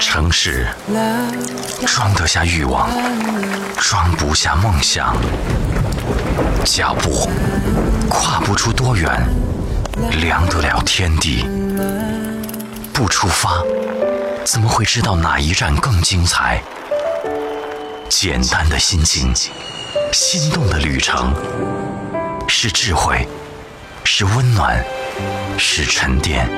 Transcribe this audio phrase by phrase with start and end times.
[0.00, 0.66] 城市
[1.86, 2.88] 装得下欲望，
[3.76, 5.16] 装不下梦想。
[6.64, 7.28] 脚步
[8.08, 9.28] 跨不出多远，
[10.20, 11.46] 量得了天地。
[12.92, 13.62] 不出发，
[14.44, 16.62] 怎么会知道哪一站更精彩？
[18.08, 19.32] 简单的心情，
[20.12, 21.34] 心动的旅程，
[22.46, 23.26] 是智慧，
[24.04, 24.84] 是温暖，
[25.58, 26.48] 是沉淀，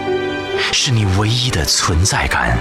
[0.73, 2.57] 是你唯一的存在感。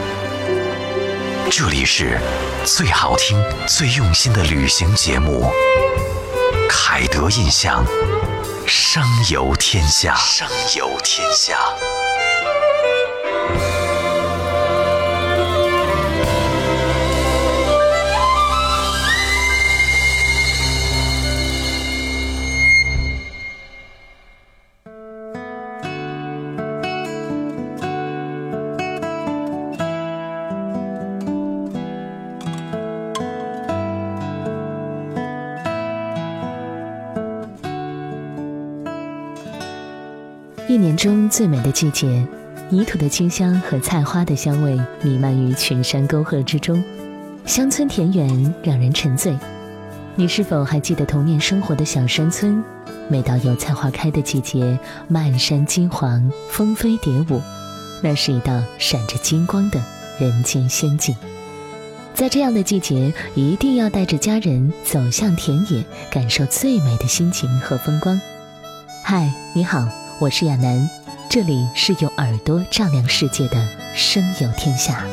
[1.50, 2.20] 这里是
[2.66, 5.46] 最好听、最用心的旅行节目
[6.70, 7.86] 《凯德印象》，
[8.66, 11.58] 声游天下，声游天下。
[40.74, 42.28] 一年中最美的季节，
[42.68, 46.84] 泥土的清香和菜花的香味弥漫于群山沟壑之中，
[47.46, 49.38] 乡村田园让人沉醉。
[50.16, 52.64] 你是否还记得童年生活的小山村？
[53.08, 57.40] 每到油菜花开的季节，漫山金黄，蜂飞蝶舞，
[58.02, 59.80] 那是一道闪着金光的
[60.18, 61.16] 人间仙境。
[62.16, 68.20] 在这样的季节，一定要带着家人走向田野，感受最美的心情和风光。
[69.04, 69.88] 嗨，你好。
[70.20, 70.90] 我是亚楠，
[71.30, 75.04] 这里是用耳朵丈量世界的声游天下。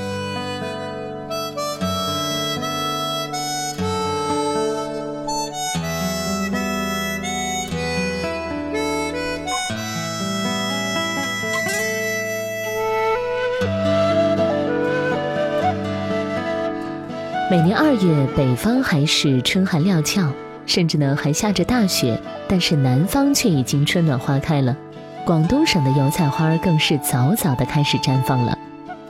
[17.50, 20.30] 每年二月，北方还是春寒料峭，
[20.66, 24.76] 甚至呢还下着大雪，但是南方却已经春暖花开了。
[25.24, 28.56] 广东省的油菜花更是早早的开始绽放了。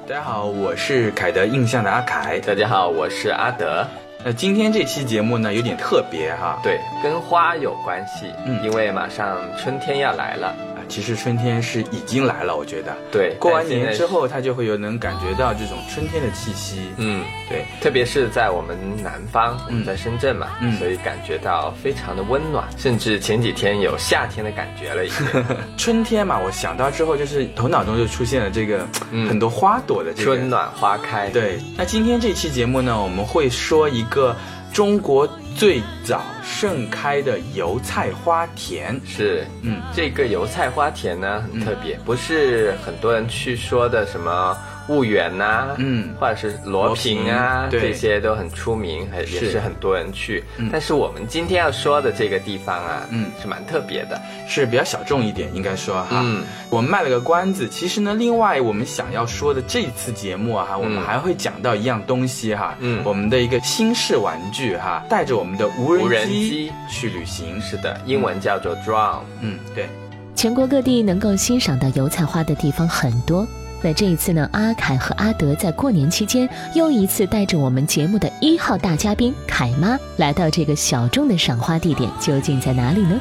[0.06, 2.38] 大家好，我是凯德印象的阿凯。
[2.40, 3.86] 大家好，我是阿德。
[4.24, 6.58] 那今天这期节目呢，有点特别哈。
[6.62, 8.26] 对，跟花有关系。
[8.44, 10.54] 嗯，因为马上春天要来了。
[10.90, 12.94] 其实春天是已经来了，我觉得。
[13.12, 16.90] 对，过完年之后，它就会有能感觉到这种春天的气息。
[16.96, 25.06] 嗯，对，特别是在我们南方，我们，在深圳嘛，嗯，所以感觉到非常的温暖，甚至前几天有夏天的感觉了。
[25.06, 25.26] 已经。
[25.78, 28.86] 春天嘛，我想到之后，就是头脑中就出现了这个
[29.28, 31.30] 很多花朵的这个春暖花开。
[31.30, 34.36] 对，那今天这期节目呢，我们会说一个
[34.72, 35.28] 中国。
[35.56, 44.56] 最早盛开的油菜花田是，嗯，这个油菜花田呢很特别，不是很多人去说的什么。
[44.88, 50.42] 婺源呐，嗯，或者是罗平啊，这些都很出名，很也是很多人去。
[50.72, 56.20] 但是我们今天要说的这个地方啊，嗯，是蛮特别的，是比较小众一点，应该说哈。
[56.22, 57.68] 嗯，我们卖了个关子。
[57.68, 67.60] 其实呢，另外我们想要说的这次节目啊，我们还会讲到一样东西哈，嗯，我们的一个新式玩具哈，带着我们的无人机去旅行。
[67.60, 69.20] 是的，英文叫做 drone。
[69.40, 69.88] 嗯，对。
[70.34, 73.46] 全国各地能够欣赏到油菜花的地方很多。
[73.82, 83.20] 那这一次呢，阿凯和阿德在过年期间又一次带着我们节目的一号大嘉宾凯妈来到这个小众的赏花地点，究竟在哪里呢？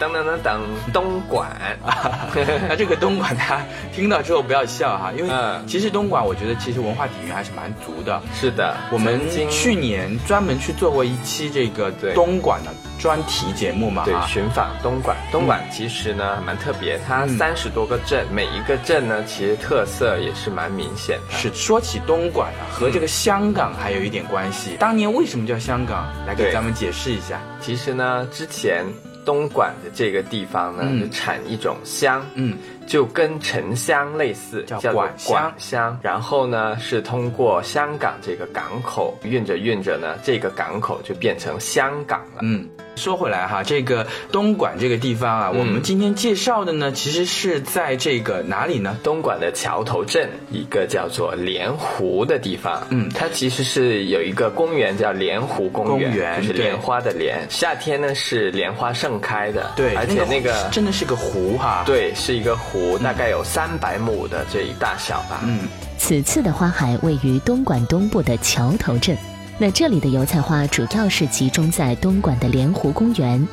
[0.00, 0.62] 是当当当当
[0.92, 1.48] 东莞
[1.84, 2.28] 啊！
[2.68, 3.62] 那这个东莞，大家
[3.92, 5.30] 听到之后不要笑哈，因为
[5.66, 8.20] 其实东莞我觉得其实文化底蕴还是蛮足的。
[8.34, 12.70] 是的，我们去年专门去做过一期这个东莞的。
[13.00, 15.16] 专题节目嘛，对，寻访东莞。
[15.32, 21.34] 东莞其实呢蛮特别，它三十多个镇，每一个镇呢其实特色也是蛮明显的。
[21.34, 24.76] 是说起东莞啊，和这个香港还有一点关系。
[24.78, 26.12] 当年为什么叫香港？
[26.26, 27.40] 来给咱们解释一下。
[27.58, 28.84] 其实呢，之前
[29.24, 32.56] 东莞的这个地方呢，产一种香，嗯。
[32.90, 35.96] 就跟沉香类似，叫莞香。
[36.02, 42.40] 然后呢，是通过香港这个港口运着运着呢，这个港口就变成香港了。
[42.42, 42.68] 嗯。
[42.96, 48.98] 说回来哈，这个东莞这个地方啊，我们今天介绍的呢，其实是在这个哪里呢？
[49.02, 52.86] 东莞的桥头镇，一个叫做莲湖的地方。
[52.90, 57.46] 嗯，它其实是有一个公园叫莲湖公园，就是莲花的莲。
[57.48, 61.84] 夏天呢是莲花盛开的，对，而且那个真的是个湖哈。
[61.86, 65.40] 对，是一个湖，大概有三百亩的这一大小吧。
[65.44, 65.60] 嗯，
[65.98, 69.16] 此次的花海位于东莞东部的桥头镇。
[69.58, 73.46] 那这里的油菜花主要是集中在东莞的莲湖公园，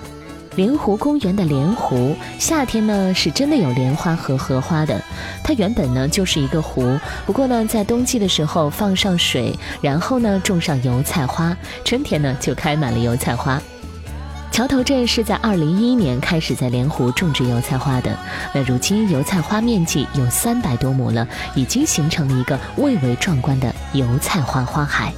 [0.56, 5.02] 莲湖公园的莲湖，夏天呢是真的有莲花和荷花的。
[5.44, 13.62] 它原本呢就是一个湖，不过呢在冬季的时候放上水，然后呢种上油菜花，春天呢就开满了油菜花。
[14.58, 18.18] 桥头镇是在二零一一年开始在莲湖种植油菜花的，
[18.56, 25.14] 那如今油菜花面积有三百多亩了，已经形成了一个蔚为壮观的油菜花花海。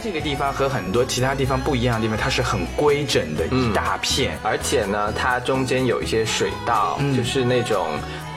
[0.00, 7.88] 这个地方和很多其他地方不一样的地方，它是很规整的一大片，而且呢，它中间有一些水道，就是那种。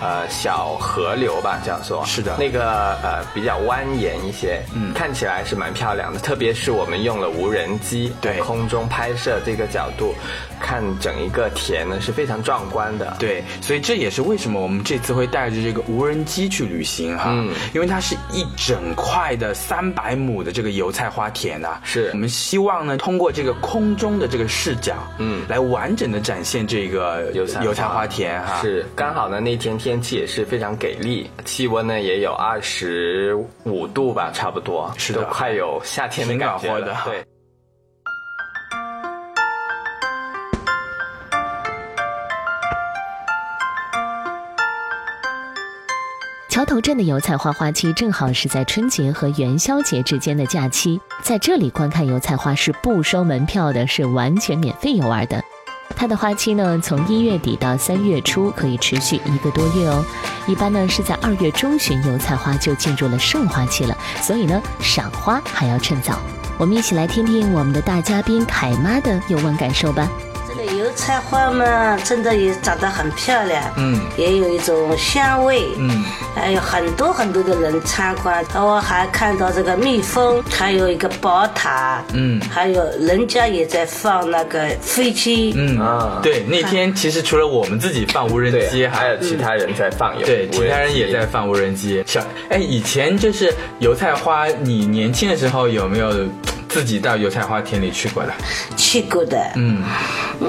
[0.02, 6.20] 呃，小河流吧，叫做是的，那个呃比较蜿蜒一些，嗯，看起来是蛮漂亮的。
[6.20, 10.16] 特别是我们用了无人机对空中拍摄这个角度，
[10.60, 13.16] 看整一个田呢是非常壮观的。
[13.20, 28.60] 对，所以这也是为什么我们这次会带着这个无人机去旅行哈，嗯，因为它是一整块的三百亩的这个油菜花田啊，是我们希望呢通过这个空中的这个视角，嗯，来完整的展现这个油菜油菜花田哈。
[28.64, 29.91] 是，刚好呢那天天。
[29.92, 36.98] 天气也是非常给力，气温呢也有二十五度吧，差不多，是的，快有夏天的感觉了。
[37.04, 37.22] 对。
[46.48, 55.44] 桥头镇的油菜花花期正好是在春节和元宵节之间的假期，在这里观看油菜花是不收门票的，是完全免费游玩的。
[56.02, 60.04] 它的花期呢，从一月底到三月初，可以持续一个多月哦。
[60.48, 66.18] 一般呢是在二月中旬，油菜花就进入了盛花期了，所以呢，赏花还要趁早。
[66.58, 70.10] 我们一起来听听我们的大嘉宾凯妈的游玩感受吧。
[70.92, 76.04] 油菜花嘛，真的也长得很漂亮，嗯，也有一种香味，嗯，
[76.36, 78.44] 还有很多很多的人参观。
[78.56, 92.04] 我还看到这个蜜蜂，还有一个宝塔，嗯，还有人家也在放那个飞机，嗯啊，对，那天其实除了我们自己放无人机，还有其他人在放，对，其他人也在放无人机。
[92.06, 96.12] 小，哎，以前就是油菜花，你年轻的时候有没有？
[96.72, 98.34] 自己到油菜花田里去过的，
[98.78, 99.84] 去过的，嗯，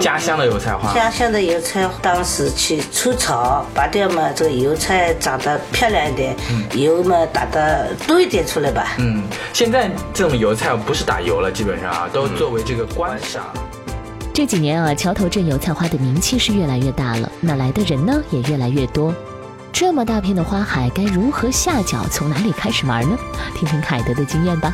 [0.01, 6.37] 家乡的油菜花，家乡的油菜，当时去除草，拔掉嘛，这个油菜长得漂亮一点，
[6.75, 8.95] 油嘛打的多一点出来吧。
[8.99, 13.45] 嗯，现在这种油菜不是打油了，基本上啊，都作为这个观赏。
[14.33, 19.13] 这几年啊，桥头镇油菜花的名气是越来越大了，那来的人呢也越来越多。
[19.73, 22.07] 这么大片的花海，该如何下脚？
[22.11, 23.19] 从哪里开始玩呢？
[23.57, 24.73] 听听凯德的经验吧。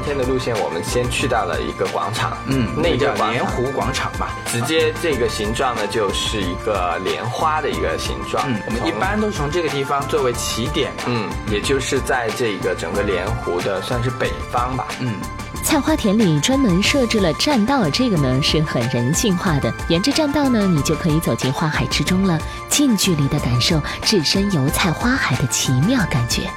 [0.00, 8.42] 当天的路线，我们先去到了一个广场，嗯，那叫莲湖广场吧，直接这个形状呢，就是一个莲花的一个形状。
[8.48, 14.86] 嗯，我们一般都从这个地方作为起点，嗯，也就是在这个整个莲湖的算是北方吧。
[15.00, 15.16] 嗯，
[15.62, 26.48] 菜花田里专门设置了栈道，这个呢是很人性化的，沿着栈道呢，你就可以走进花海之中了，近距离的感受置身油菜花海的奇妙感觉。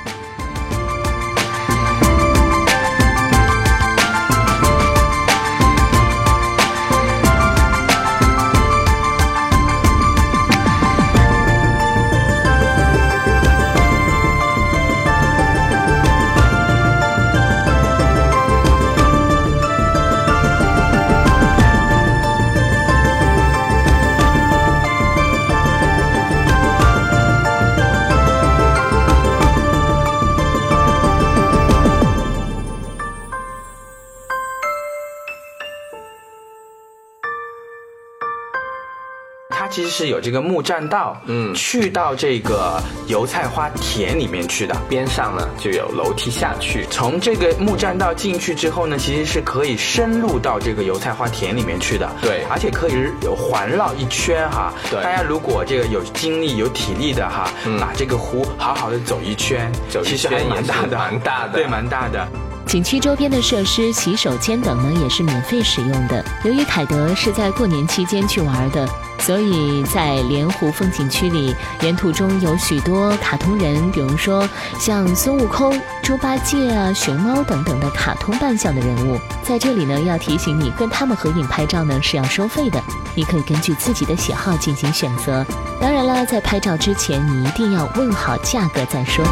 [40.03, 44.75] 是有这个木栈道，嗯，去到这个油菜花田里面去的。
[44.89, 46.85] 边上呢就有楼梯下去。
[46.91, 52.09] 从这个木栈道进去之后呢，其实是可以深入到这个油菜花田里面去的。
[52.21, 54.73] 对，而且可以有环绕一圈哈。
[54.91, 62.27] 对，大家如果这个有精力、有体力的哈，把这个湖好好的走一圈，走一圈蛮大的，蛮大的，对，蛮大的。
[62.73, 66.25] 景区周边的设施、洗手间等呢，也是免费使用的。
[66.43, 68.89] 由于凯德是在过年期间去玩的，
[69.19, 74.49] 所以在莲湖风景区里，沿途中有许多卡通人，比如说
[74.79, 79.19] 像孙悟空、猪八戒啊、熊猫等等的卡通扮相的人物。
[79.43, 82.81] 在这里呢，要提醒你，跟他们合影拍照呢是要收费的，
[83.13, 85.45] 你可以根据自己的喜好进行选择。
[85.79, 89.23] 当然了，在拍照之前，你一定要问好价格再说。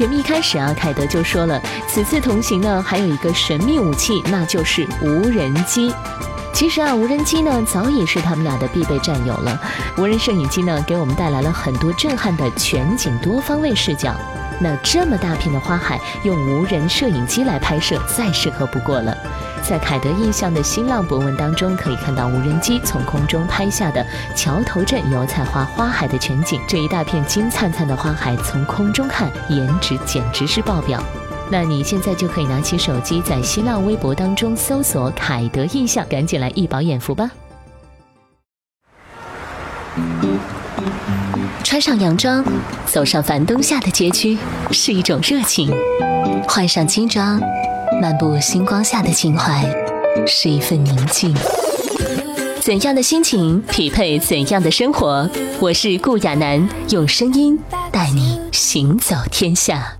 [0.00, 5.92] 节目一开始啊，凯德就说了，此次同行呢，还有一个神秘武器，那就是无人机。
[6.54, 9.60] 其实啊，无人机呢，早已是他们俩的必备战友了。
[9.98, 14.16] 无人摄影机呢，给我们带来了很多震撼的全景多方位视角。
[14.58, 19.14] 那这么大片的花海，用无人摄影机来拍摄，再适合不过了。
[19.70, 26.60] 在凯德印象的新浪博文当中，可以看到无人机从空中拍下的桥头镇油菜花花海的全景。
[26.66, 31.00] 这一大片金灿灿的花海，从空中看，颜值简直是爆表。
[31.48, 37.30] 那你现在就可以拿起手机，在新浪微博当中搜索“凯德印象”，赶紧来一饱眼福吧。
[41.62, 42.44] 穿上洋装，
[42.86, 44.36] 走上繁冬下的街区，
[44.72, 45.68] 是一种热情；
[46.48, 47.40] 换上轻装，
[48.00, 49.62] 漫步星光下的情怀，
[50.26, 51.34] 是一份宁静。
[52.58, 55.28] 怎样的心情匹配怎样的生活？
[55.60, 57.58] 我是顾亚楠，用声音
[57.92, 59.98] 带你行走天下。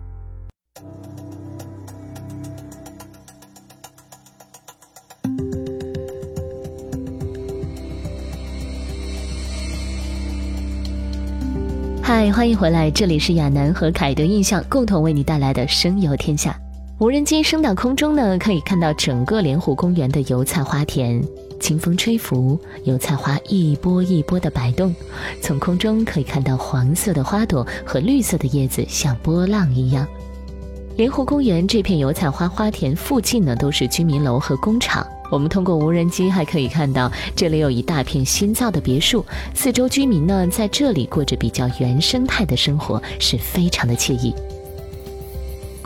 [12.03, 12.91] 嗨，欢迎回来！
[12.91, 16.59] 这里是亚楠和凯德印象共同为你带来的《声游天下》。
[17.01, 21.19] 无人机升到空中呢，可以看到整个莲湖公园的油菜花田，
[21.59, 24.95] 清风吹拂，油菜花一波一波的摆动。
[25.41, 30.07] 从空中可以看到黄色的花朵和绿色的叶子像波浪一样。
[30.99, 35.07] 莲湖公园这片油菜花花田附近呢，都是居民楼和工厂。
[35.31, 44.35] 我们通过无人机还可以看到，这里有一大片新造的别墅，四周居民呢在这里过着比较原生态的生活，是非常的惬意。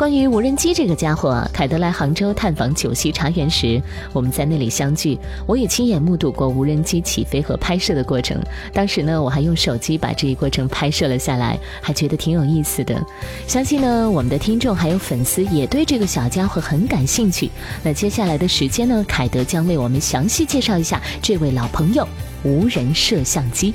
[0.04, 3.80] 关于无人机这个家伙，凯德来杭州探访九溪茶园时，
[4.12, 8.38] 我们在那里相聚，我也亲眼目睹过无人机起飞和拍摄的过程。
[8.70, 13.02] 当时呢，我还用手机把这一过程拍摄了下来，还觉得挺有意思的。
[13.46, 17.50] 相信呢，我们的听众还有粉丝也对这个小家伙很感兴趣。
[17.82, 22.06] 那接下来的时间呢，凯德将为我们详细介绍一下这位老朋友——
[22.44, 23.72] 无人摄像机。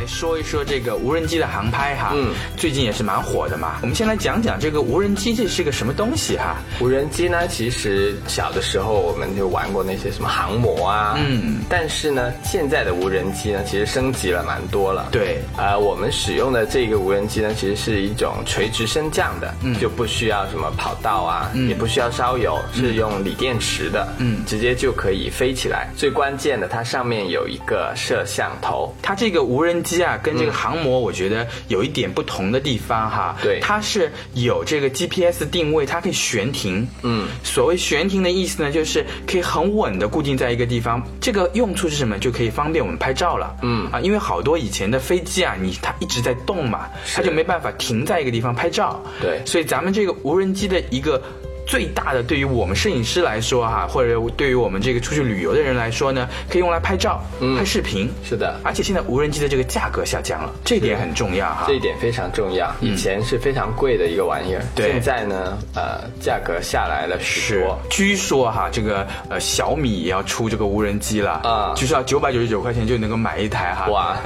[0.00, 3.80] 来说一说这个无人机的航拍哈，嗯，最近也是蛮火的嘛。
[3.82, 6.56] 我们先来讲讲这个无人机，这是个什么东西哈？
[6.80, 15.10] 无人机呢，其实小的时候我们就玩过那些什么航模啊，嗯，但是呢，现在的无人机呢，其实升级了蛮多了。
[15.12, 25.90] 对，呃，我们使用的这个无人机呢，其实是一种垂直升降的，嗯，就不需要什么跑道啊，也不需要烧油，是用锂电池的，嗯，直接就可以飞起来。
[25.94, 29.89] 最关键的，它上面有一个摄像头，它这个无人机。
[29.90, 33.36] 机啊，跟这个航模我觉得有一点不同的地方哈。
[33.42, 36.86] 对，它是有这个 GPS 定位，它可以悬停。
[37.02, 41.02] 嗯，所谓悬停的意思呢，就是可以很稳的固定在一个地方。
[41.20, 42.16] 这个用处是什么？
[42.18, 43.56] 就可以方便我们拍照了。
[43.62, 49.02] 嗯啊，因为好多以前的飞机啊，你它一直在动嘛，它就没办法停在一个地方拍照。
[49.20, 51.20] 对，所以咱们这个无人机的一个。
[51.70, 57.22] 最大的对于我们摄影师来说哈，或者对于我们这个出去旅游的人来说呢，可以用来拍照、
[57.56, 58.10] 拍视频。
[58.24, 61.66] 是的，而且现在无人机的这个价格下降了，这一点很重要哈。
[61.68, 62.74] 这一点非常重要。
[62.80, 67.78] 以前是非常贵的一个玩意儿，现在呢，呃，价格下来了许多。
[67.88, 73.86] 据说哈，这个呃小米也要出这个无人机了啊，就是要九百九十九块钱就能够买一台哈。
[73.86, 74.16] 哇，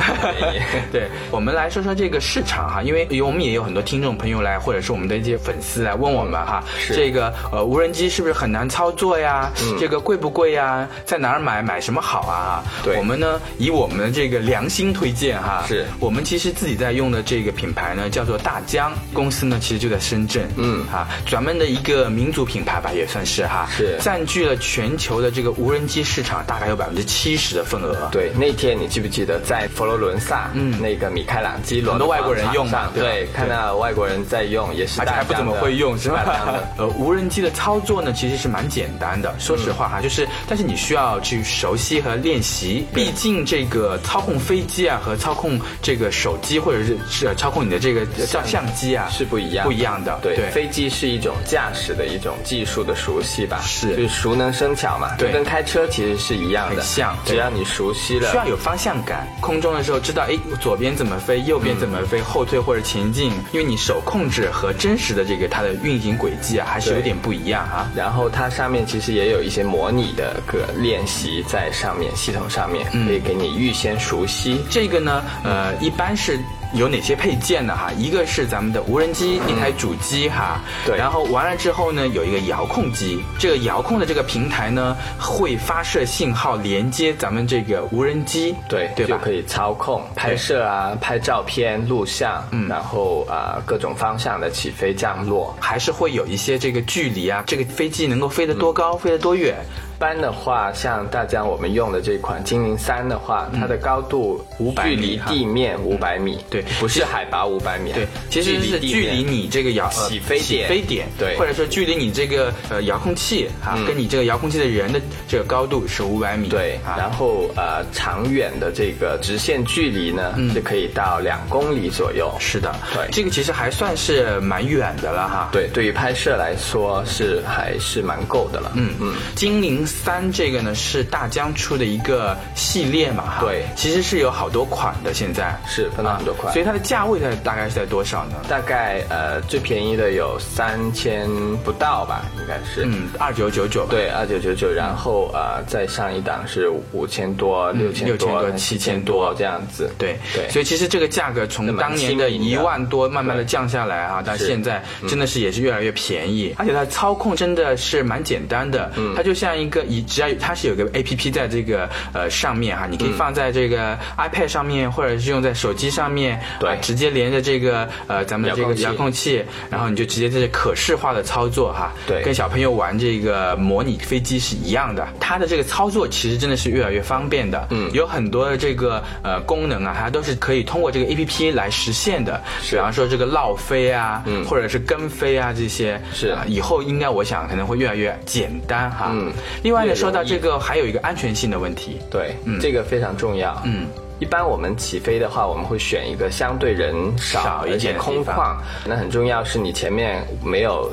[0.90, 7.33] 对，我们来说说这个市场哈，因为我们也有很多听众朋友来，或者是我们的一些粉丝来问我们哈，这个。
[7.50, 9.50] 呃，无人机是不是很难操作呀？
[9.78, 10.86] 这个贵不贵呀？
[11.04, 11.62] 在哪儿买？
[11.64, 12.62] 买什么好啊？
[12.82, 28.08] 对，我们呢，以我们的这个良心推荐哈，是我们其实自己在用的这个品牌呢，叫做大疆公司呢，其实就在深圳，嗯，哈，咱们的一个民族品牌吧，也算是哈，是占据了全球的这个无人机市场大概有百分之七十的份额。
[28.12, 36.22] 对，那天你记不记得在佛罗伦萨，嗯，那个米开朗基罗很多外国人用嘛，对，看到外国人在用，也是而且还不怎么会用，是吧？
[36.76, 39.34] 呃，无人机的操作呢，其实是蛮简单的。
[39.38, 42.86] 说实话哈，就是，但是你需要去熟悉和练习。
[42.94, 50.18] 毕竟这个操控飞机啊，和操控这个手机或者是是操控你的这个照相机啊，是不一样不一样的。
[50.22, 53.60] 对，飞机是一种驾驶的一种技术的熟悉吧？
[53.62, 55.14] 是，就是熟能生巧嘛。
[55.16, 56.76] 对，跟开车其实是一样的。
[56.76, 59.26] 很像，只要你熟悉了，需要有方向感。
[59.40, 67.90] 空中的时候知道，哎，左边怎么飞，右边怎么飞，后退或者前进，因为你手控制和真实的这个它的运行轨迹啊，还是有点不一样啊。
[67.94, 74.60] 然后它上面其实也有一些模拟的个练习在上面，系统上面可以给你预先熟悉。
[74.70, 76.38] 这个呢，呃，一般是。
[76.74, 77.76] 有哪些配件呢？
[77.76, 89.16] 哈，一个是咱们的无人机一台主机哈，对，然后完了之后呢，有一个遥控机，这个遥控的这个平台呢，会发射信号连接咱们这个无人机，对对吧？
[89.16, 99.54] 就可以操控拍摄啊，拍照片、录像，嗯，然后啊各种方向的起飞降落，还是会有一些这个距离啊，这个飞机能够飞得多高，飞得多远。
[99.94, 128.92] 一般的话，像大疆我们用的这款精灵三的话，它的高度五百距离地面五百米，对，不是海拔五百米，对，其实是距离你这个遥起飞起飞点，对，或者说距离你这个呃遥控器哈，跟你这个遥控器的人的这个高度是五百米，对，然后呃长远的这个直线距离呢，是可以到两公里左右，是的，对，这个其实还算是蛮远的了哈，对，对于拍摄来说是还是蛮够的了，嗯。
[129.00, 135.44] 嗯，精灵三这个呢是大疆出的一个系列嘛哈，对，其实是有好多款的，现在。
[135.66, 138.36] 是分了很多款，所以它的价位在大概是在多少呢？
[138.48, 141.28] 大概呃最便宜的有三千
[141.64, 149.34] 不到吧，应该是，嗯，二九九九，对，二九九九，然后呃再上一档是五千多、六千多、七千多。
[149.36, 182.40] 这样子，对对，所以其实这个价格从当年的一万多慢慢的降下来啊，到现在真的是也是越来越便宜，而且它操控真的是蛮简单的，它就像一个以只要它是有个 A P P 在这个呃上面哈，你可以放在这个 iPad 上面，或者是用在手机上面，对，直接连着这个呃咱们这个遥控器，然后你就直接这是可视化的操作哈，对，跟小朋友玩这个模拟飞机是一样的，它的这个操作其实真的是越来越方便的，嗯，有很多的这个呃功能啊，它都是可以通过这个 A P P 来实现的，
[182.70, 186.36] 比方说这个绕飞啊，嗯，或者是跟飞啊这些，是。
[186.46, 189.32] 以后应该我想可能会越来越简单哈，嗯，
[189.64, 193.86] 另外呢说到这个还有一个安全性的问题，对，嗯，这个非常重要，嗯。
[194.20, 198.54] 一般我们起飞的话，我们会选一个相对人少一点空旷。
[198.86, 200.88] 那很重要是你前面没有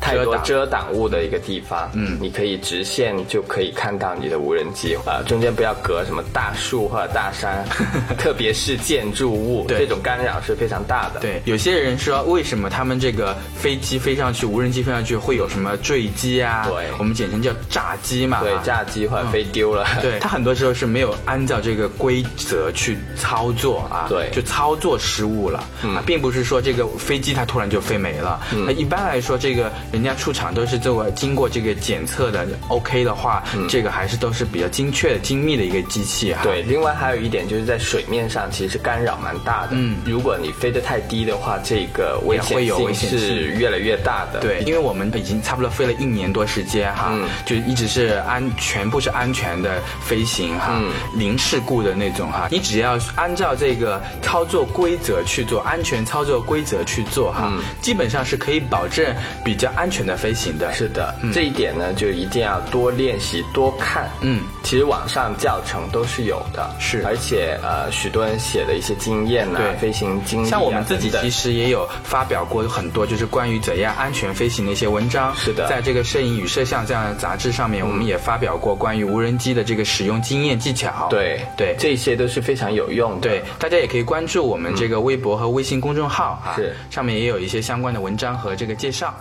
[0.00, 1.90] 太多遮挡物的一个地方。
[1.94, 4.96] 嗯，你可以直线就可以看到你的无人机。
[5.06, 7.64] 啊，中间不要隔什么大树或者大山，
[8.18, 11.20] 特别是建筑物，这种干扰是非常大的。
[11.20, 16.66] 对，有些人说为什么他们这个飞机飞上去，无人机飞上去会有什么坠机啊？
[16.66, 18.40] 对，我们简称叫炸机嘛。
[18.42, 19.86] 对，炸机或者飞丢了。
[20.00, 22.70] 对， 它很多时候是没有按照这个规则。
[22.72, 28.40] 去操作啊，对，就操作失误了啊，并不是说这个飞机它突然就飞没了。
[28.64, 29.59] 那一般来说，这个
[29.92, 36.42] 人家出厂都是做过经过这个检测的，OK 的话，这个还是都是比较精确、精密的一个机器哈。
[36.44, 39.70] 对，另外还有一点就是在水面上其实干扰蛮大的。
[39.72, 42.64] 嗯，如果你飞得太低的话，这个危险
[42.94, 44.40] 性是越来越大的。
[44.40, 47.12] 对，因为我们已经差不多飞了一年多时间哈，
[47.44, 50.80] 就一直是安全部是安全的飞行哈，
[51.16, 52.48] 零事故的那种哈。
[52.50, 60.72] 你只要按照这个操作规则去做，安全操作规则去做哈，基本上是可以保证比较安全的飞行的。
[60.72, 64.10] 是的，这一点呢，就一定要多练习、多看。
[64.20, 75.34] 嗯，其实网上教程都是有的，是，而且呃，许多人写的一些经验啊，飞行经历，像我们自己其实也有发表过很多，就是关于怎样安全飞行的一些文章。
[75.36, 81.08] 是的，在这个《摄影与摄像》这样的杂志上面，我们也发表过关于无人机的这个使用经验技巧。
[81.10, 83.28] 对对，这些都是非常有用的。
[83.28, 89.14] 对，大家也可以关注我们这个微博和微信公众号啊，是上面也有一些相关的文章和这个介绍。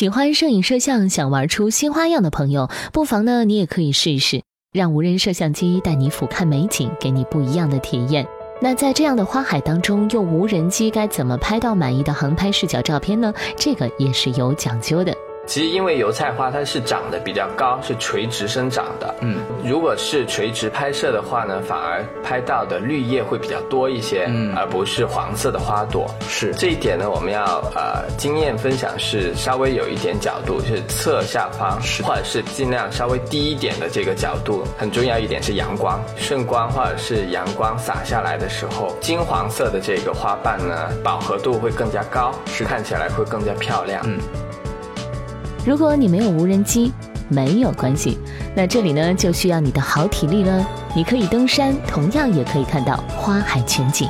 [0.00, 8.26] 喜欢摄影摄像，想玩出新花样的朋友，不妨呢，你也可以试一试，让无人摄像机带你俯瞰美景，给你不一样的体验。
[8.62, 13.30] 那在这样的花海当中，用无人机该怎么拍到满意的航拍视角照片呢？
[13.58, 15.14] 这个也是有讲究的。
[15.50, 19.12] 其实因为油菜花它是长得比较高，是垂直生长的。
[19.20, 26.08] 嗯，如果是垂直拍摄的话呢，反而拍到的绿叶会比较多一些，嗯，而不是黄色的花朵。
[26.28, 34.62] 是这一点呢，我们要呃经验分享是稍微有一点角度，就是侧下方，或者是尽量稍微低一点的这个角度。
[34.78, 44.00] 很重要一点是阳光、顺光或者是阳光洒下来的时候，金黄色的这个花瓣呢，饱和度会更加高，是看起来会更加漂亮。
[44.06, 44.20] 嗯。
[45.64, 46.92] 如果你没有无人机，
[47.28, 48.18] 没有关系，
[48.54, 50.66] 那这里呢就需要你的好体力了。
[50.94, 54.08] 你可以登山，同样也可以看到花海全景。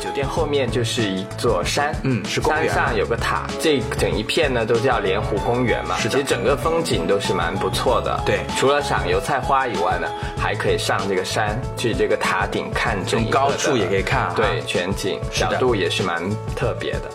[0.00, 5.96] 酒店后面就是一座山，嗯，是公园，山上有个塔，这整一片呢都叫莲湖公园嘛。
[5.98, 8.22] 是其实整个风景都是蛮不错的。
[8.24, 16.22] 对，除了赏油菜花以外呢，还可以上这个山，去这个塔顶看整高处也可以看，对，全景角度也是蛮
[16.54, 17.10] 特别的。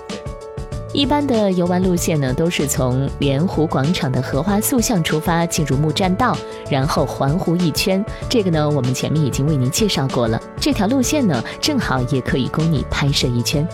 [0.94, 6.38] 一般的游玩路线呢，都是从莲湖广场的荷花塑像出发，进入木栈道，
[6.70, 8.06] 然后环湖一圈。
[8.30, 10.40] 这个呢，我们前面已经为您介绍过了。
[10.60, 13.68] 这条路线呢，正好也可以供你拍摄一圈。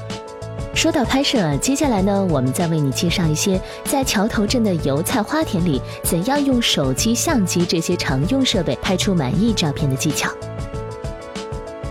[0.74, 10.32] 说到拍摄，接下来呢，我们再为你介绍一些在桥头镇的油菜花田里，怎样用手机、相机这些常用设备拍出满意照片的技巧。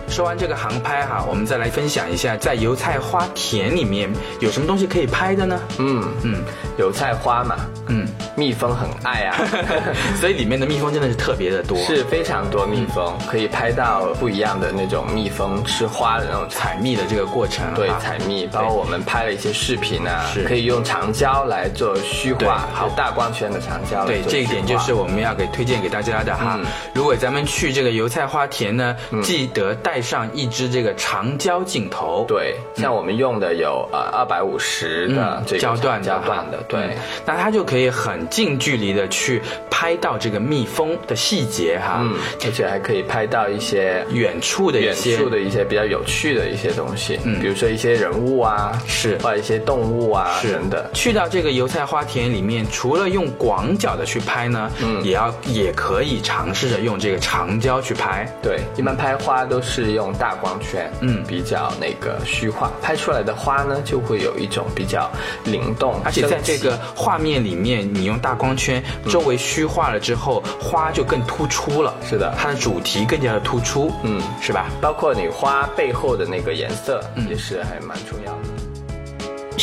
[0.09, 5.59] 说完这个航拍哈，我们再来分享一下，在油菜花田里面有什么东西可以拍的呢？
[5.77, 6.03] 嗯。
[6.23, 6.43] 嗯，
[6.77, 7.55] 油菜花嘛，
[7.87, 9.37] 嗯，蜜蜂很爱啊，
[10.19, 17.65] 所以里面的蜜蜂真的是特别的多，是非常多蜜蜂，可以拍到不一样的那种蜜蜂吃花的那种采蜜的这个过程。
[17.75, 20.43] 对，采蜜，包括我们拍了一些视频啊，是。
[20.43, 22.89] 可以用长焦来做虚化，好。
[22.97, 24.05] 大光圈的长焦。
[24.05, 26.59] 对，这一点就是我们要给推荐给大家的哈。
[26.93, 32.25] 如果咱们去这个油菜花田呢，记得带上一支这个长焦镜头。
[32.27, 42.13] 对，像我们用的有呃二百五十的这个焦段焦段的，对，那它就可以很近距离的去拍到这个蜜蜂的细节哈，嗯，
[42.45, 50.59] 而且还可以拍到一些远处的远处的一些比较有趣的一些东西，嗯，比如说一些人物啊，是，或者一些动物啊，是。
[50.69, 50.89] 的。
[50.93, 58.27] 去到这个油菜花田里面，除了用广角的去拍呢，嗯，也要也可以尝试着用这个长焦去拍。
[58.41, 65.09] 对，一般拍花都是用大光圈，嗯，比较那个虚化，拍出来的花呢就会有一种比较
[65.45, 71.93] 灵动，而且在这个画面里面，你用大光圈周围虚化了之后，花就更突出了。
[72.07, 74.67] 是的，它的主题更加的突出，嗯，是吧？
[74.81, 78.38] 包括你花背后的那个颜色，也是还蛮重要的。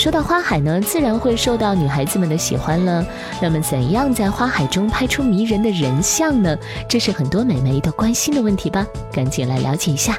[0.06, 3.04] 说到花海呢，自然会受到女孩子们的喜欢了。
[3.42, 6.56] 那么，怎样在花海中拍出迷人的人像呢？
[6.88, 8.86] 这是很多美眉都关心的问题吧？
[9.12, 10.16] 赶紧来了解一下。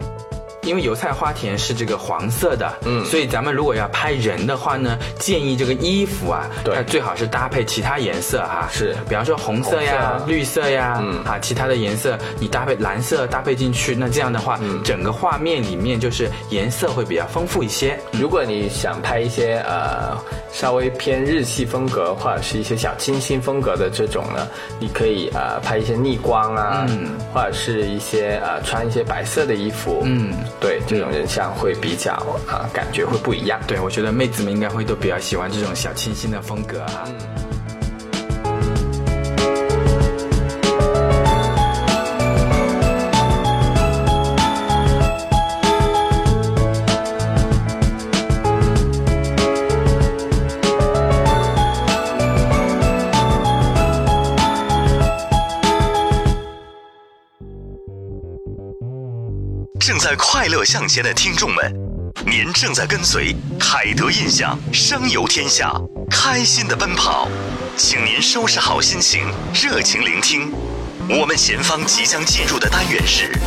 [0.63, 17.97] 因为油菜花田是这个黄色的，嗯，所以咱们如果要拍人的话呢，建议这个衣服啊，它最好是搭配其他颜色哈，是，比方说红色呀、绿色呀，嗯，啊，其他的颜色你搭配蓝色搭配进去，那这样的话，整个画面里面就是颜色会比较丰富一些。
[18.11, 20.17] 如果你想拍一些呃
[20.51, 24.45] 稍微偏日系风格或者是一些小清新风格的这种呢，
[24.79, 30.33] 你可以呃拍一些逆光啊，嗯，或者是一些呃穿一些白色的衣服，嗯。
[30.59, 32.13] 对这种人像会比较
[32.47, 33.59] 啊，感觉会不一样。
[33.67, 37.07] 对我觉得妹子们应该会都比较喜欢这种小清新的风格啊。
[60.09, 61.69] 在快乐向前的听众们，
[62.25, 65.69] 您正在跟随凯德印象，声游天下，
[66.09, 67.27] 开心的奔跑，
[67.75, 70.53] 请您收拾好心情，热情聆听。
[71.09, 73.37] 我们前方即将进入的单元是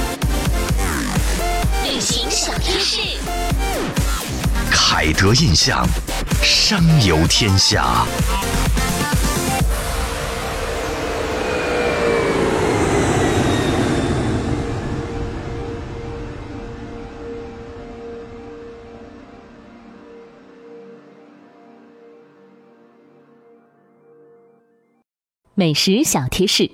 [1.82, 2.98] 旅行小贴士，
[4.70, 5.88] 凯德印象，
[6.42, 8.04] 声游天下。
[25.60, 26.70] 美食小贴士：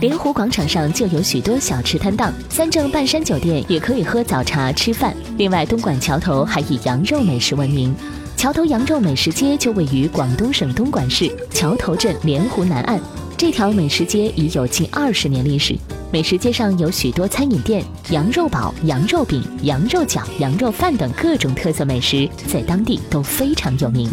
[0.00, 5.14] 莲湖广场上就有许多小吃摊档，三正半山酒店也可以喝早茶吃饭。
[5.36, 7.94] 另外，东莞桥头还以羊肉美食闻名，
[8.38, 12.98] 桥头羊肉美食街就位于广东省东莞市桥头镇莲湖南岸。
[13.36, 15.76] 这条美食街已有近二十年历史，
[16.10, 24.10] 美食街上有许多餐饮店，羊肉堡、羊肉饼、羊肉饺、羊肉饭等各种特色美食，在当地都非常有名。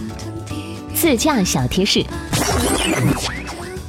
[1.03, 2.01] 自驾小贴士。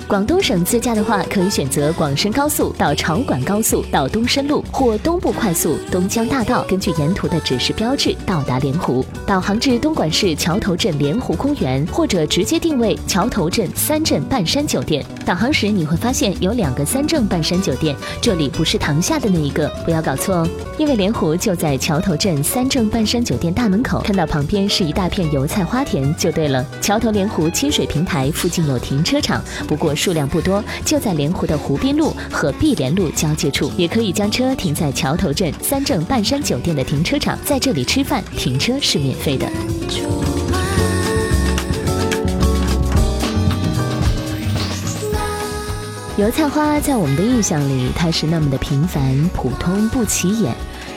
[0.06, 9.04] 广东省自驾的话，可以选择广深高速到潮莞高速到东深路，或东部快速东江大道，根据沿途的指示标志到达莲湖。
[9.26, 15.02] 导航至东莞市桥头镇莲湖公园，或者直接定位桥头镇三镇半山酒店。
[15.24, 20.48] 导航时你会发现有两个三镇半山酒店，这里不是塘下的那一个，不要搞错哦。
[20.76, 26.62] 因为莲湖就在桥头镇三镇半山酒店大门口，看到旁边是一大片油菜花田就对了。
[26.82, 29.93] 桥头莲湖清水平台附近有停车场，不过。
[29.94, 39.48] 数量不多，就在莲湖的湖滨路和碧莲路交界处，也可以将车停在桥头镇三正半山酒店的停车场，在这里吃饭，停车是免费的。
[46.16, 50.54] 油菜花在我们的印象里，它是那么的平凡、普通、不起眼，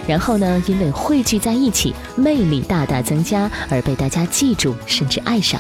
[0.08, 5.60] 然后呢，因为汇聚在一起，魅力大大增加，而被大家记住，甚至爱上。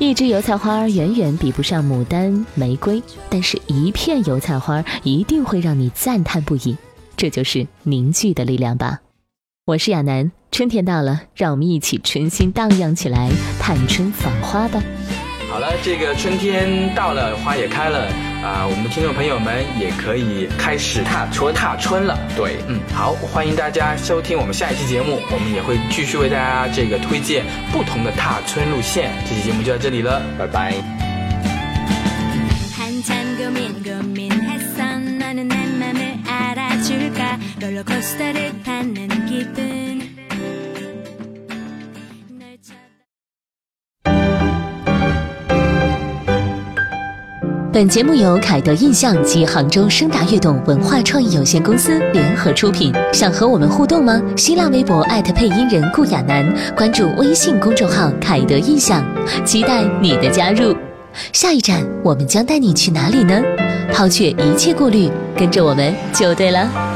[0.00, 6.76] 一枝油菜花远远比不上牡丹、玫瑰，但是一片油菜花一定会让你赞叹不已。
[7.16, 9.00] 这就是凝聚的力量吧。
[9.66, 14.80] 我是亚楠，春天到了，让我们一起春心荡漾起来，探春访花吧。
[15.50, 18.08] 好了，这个春天到了，花也开了
[18.42, 22.16] 啊，我们的听众朋友们也可以开始踏春踏春了。
[22.36, 29.10] 对，嗯，好，欢迎大家收听我们下一期节目，我们也会继续为大家这个推荐不同的踏春路线。
[29.28, 30.74] 这期节目就到这里了，拜拜。
[47.78, 52.92] 本节目由凯德印象及杭州声达悦动文化创意有限公司联合出品。
[53.12, 54.20] 想和我们互动吗？
[54.36, 55.00] 新浪微博
[55.32, 59.06] 配音人顾亚楠，关注微信公众号凯德印象，
[59.44, 60.76] 期待你的加入。
[61.32, 63.40] 下一站，我们将带你去哪里呢？
[63.92, 66.87] 抛却一切顾虑，跟着我们就对了。